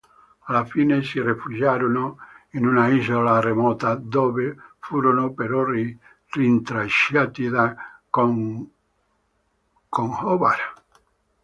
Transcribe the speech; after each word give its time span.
Alla 0.45 0.65
fine 0.65 1.03
si 1.03 1.21
rifugiarono 1.21 2.17
in 2.53 2.65
una 2.65 2.87
isola 2.87 3.39
remota, 3.39 3.93
dove 3.93 4.55
furono 4.79 5.31
però 5.31 5.63
rintracciati 5.63 7.47
da 7.49 7.75
Conchobar. 8.09 10.73